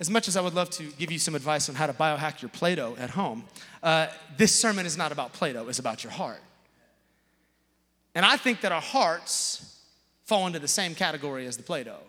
[0.00, 2.42] as much as I would love to give you some advice on how to biohack
[2.42, 3.44] your Play Doh at home,
[3.82, 6.42] uh, this sermon is not about Play Doh, it's about your heart.
[8.14, 9.78] And I think that our hearts
[10.24, 12.00] fall into the same category as the Play Doh.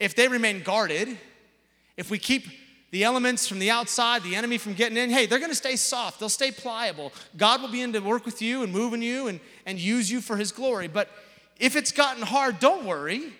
[0.00, 1.16] If they remain guarded,
[1.96, 2.46] if we keep
[2.90, 6.20] the elements from the outside, the enemy from getting in, hey, they're gonna stay soft,
[6.20, 7.12] they'll stay pliable.
[7.36, 10.10] God will be in to work with you and move in you and, and use
[10.10, 10.86] you for his glory.
[10.86, 11.08] But
[11.58, 13.32] if it's gotten hard, don't worry.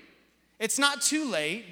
[0.58, 1.64] It's not too late.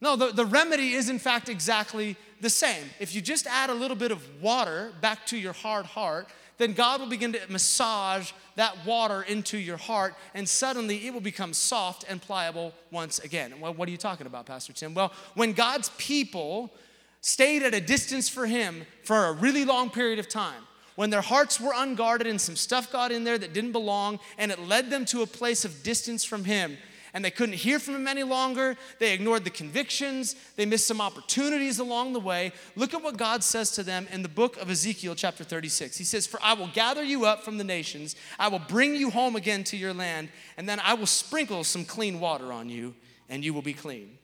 [0.00, 2.84] No, the, the remedy is in fact exactly the same.
[2.98, 6.28] If you just add a little bit of water back to your hard heart,
[6.62, 11.20] then God will begin to massage that water into your heart, and suddenly it will
[11.20, 13.54] become soft and pliable once again.
[13.60, 14.94] Well, what are you talking about, Pastor Tim?
[14.94, 16.72] Well, when God's people
[17.20, 20.62] stayed at a distance for Him for a really long period of time,
[20.94, 24.52] when their hearts were unguarded and some stuff got in there that didn't belong, and
[24.52, 26.76] it led them to a place of distance from Him,
[27.14, 28.76] and they couldn't hear from him any longer.
[28.98, 30.34] They ignored the convictions.
[30.56, 32.52] They missed some opportunities along the way.
[32.74, 35.96] Look at what God says to them in the book of Ezekiel, chapter 36.
[35.96, 39.10] He says, For I will gather you up from the nations, I will bring you
[39.10, 42.94] home again to your land, and then I will sprinkle some clean water on you,
[43.28, 44.16] and you will be clean.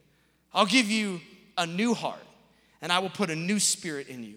[0.54, 1.20] I'll give you
[1.58, 2.24] a new heart,
[2.80, 4.34] and I will put a new spirit in you.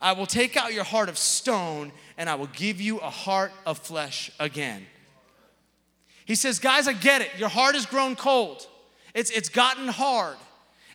[0.00, 3.52] I will take out your heart of stone, and I will give you a heart
[3.64, 4.86] of flesh again.
[6.24, 7.30] He says, Guys, I get it.
[7.38, 8.66] Your heart has grown cold,
[9.14, 10.36] it's, it's gotten hard.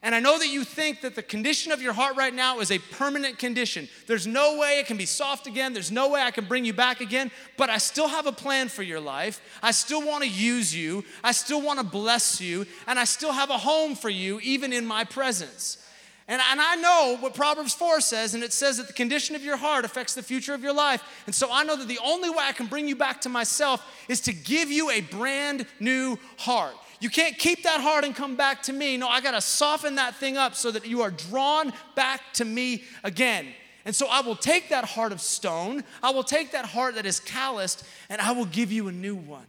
[0.01, 2.71] And I know that you think that the condition of your heart right now is
[2.71, 3.89] a permanent condition.
[4.07, 5.73] There's no way it can be soft again.
[5.73, 7.31] There's no way I can bring you back again.
[7.57, 9.41] But I still have a plan for your life.
[9.61, 11.03] I still want to use you.
[11.21, 12.65] I still want to bless you.
[12.87, 15.85] And I still have a home for you, even in my presence.
[16.29, 19.43] And, and I know what Proverbs 4 says, and it says that the condition of
[19.43, 21.03] your heart affects the future of your life.
[21.25, 23.83] And so I know that the only way I can bring you back to myself
[24.07, 26.75] is to give you a brand new heart.
[26.99, 28.95] You can't keep that heart and come back to me.
[28.95, 32.45] No, I got to soften that thing up so that you are drawn back to
[32.45, 33.47] me again.
[33.83, 37.07] And so I will take that heart of stone, I will take that heart that
[37.07, 39.47] is calloused, and I will give you a new one.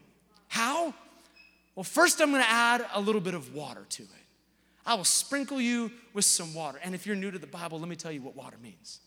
[0.48, 0.94] How?
[1.74, 4.19] Well, first I'm going to add a little bit of water to it.
[4.90, 6.80] I will sprinkle you with some water.
[6.82, 8.98] And if you're new to the Bible, let me tell you what water means.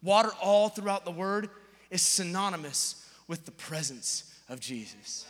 [0.00, 1.50] Water, all throughout the word,
[1.90, 5.26] is synonymous with the presence of Jesus.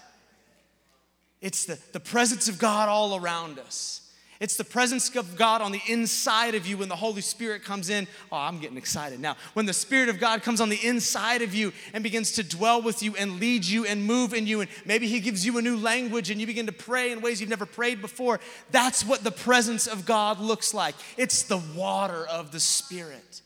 [1.40, 4.05] It's the, the presence of God all around us.
[4.38, 7.88] It's the presence of God on the inside of you when the Holy Spirit comes
[7.88, 8.06] in.
[8.30, 9.36] Oh, I'm getting excited now.
[9.54, 12.82] When the Spirit of God comes on the inside of you and begins to dwell
[12.82, 15.62] with you and lead you and move in you, and maybe He gives you a
[15.62, 18.40] new language and you begin to pray in ways you've never prayed before.
[18.70, 20.94] That's what the presence of God looks like.
[21.16, 23.40] It's the water of the Spirit.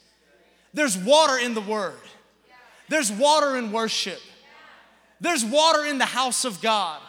[0.75, 1.99] There's water in the Word,
[2.89, 4.21] there's water in worship,
[5.21, 7.01] there's water in the house of God.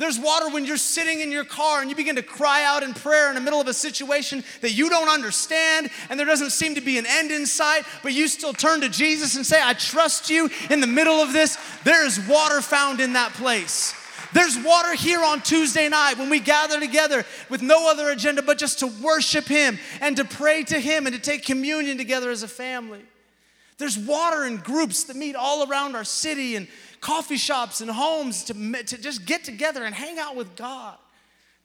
[0.00, 2.94] There's water when you're sitting in your car and you begin to cry out in
[2.94, 6.74] prayer in the middle of a situation that you don't understand and there doesn't seem
[6.76, 9.74] to be an end in sight, but you still turn to Jesus and say, I
[9.74, 11.58] trust you in the middle of this.
[11.84, 13.94] There is water found in that place.
[14.32, 18.56] There's water here on Tuesday night when we gather together with no other agenda but
[18.56, 22.42] just to worship Him and to pray to Him and to take communion together as
[22.42, 23.02] a family.
[23.76, 26.68] There's water in groups that meet all around our city and
[27.00, 30.96] coffee shops and homes to, to just get together and hang out with God.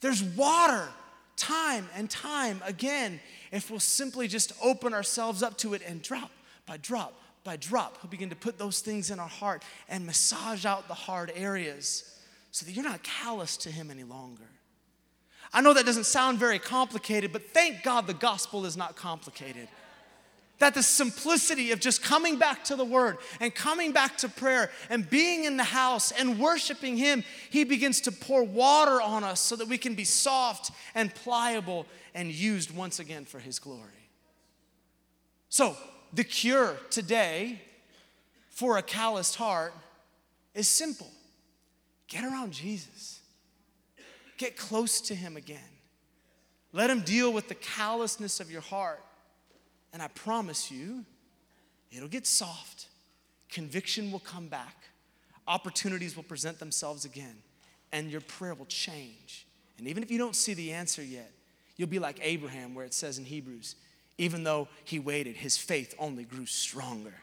[0.02, 0.88] There's water
[1.36, 3.20] time and time again
[3.52, 6.32] if we'll simply just open ourselves up to it and drop
[6.66, 7.14] by drop
[7.44, 8.02] by drop.
[8.02, 12.20] He'll begin to put those things in our heart and massage out the hard areas
[12.52, 14.44] so that you're not callous to Him any longer.
[15.54, 19.70] I know that doesn't sound very complicated, but thank God the gospel is not complicated.
[20.60, 24.72] That the simplicity of just coming back to the Word and coming back to prayer
[24.90, 29.42] and being in the house and worshiping Him, He begins to pour water on us
[29.42, 33.82] so that we can be soft and pliable and used once again for His glory.
[35.50, 35.76] So,
[36.14, 37.62] the cure today
[38.50, 39.74] for a calloused heart
[40.54, 41.12] is simple
[42.08, 43.20] get around Jesus,
[44.38, 45.60] get close to Him again.
[46.72, 49.04] Let Him deal with the callousness of your heart
[49.96, 51.06] and I promise you,
[51.90, 52.88] it'll get soft.
[53.50, 54.76] Conviction will come back.
[55.48, 57.38] Opportunities will present themselves again.
[57.94, 59.48] And your prayer will change.
[59.78, 61.32] And even if you don't see the answer yet,
[61.78, 63.76] you'll be like Abraham, where it says in Hebrews,
[64.18, 67.14] even though he waited, his faith only grew stronger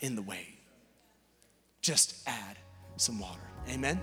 [0.00, 0.58] in the wait.
[1.82, 2.56] Just add
[2.96, 3.42] some water.
[3.68, 4.00] Amen.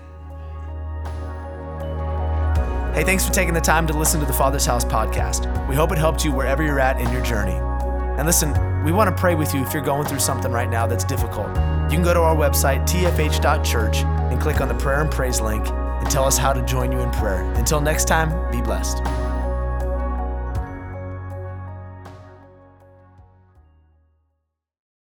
[2.94, 5.68] Hey, thanks for taking the time to listen to the Father's House podcast.
[5.68, 7.60] We hope it helped you wherever you're at in your journey.
[8.20, 8.52] And listen,
[8.84, 11.48] we want to pray with you if you're going through something right now that's difficult.
[11.90, 15.66] You can go to our website, tfh.church, and click on the prayer and praise link
[15.66, 17.50] and tell us how to join you in prayer.
[17.54, 18.98] Until next time, be blessed.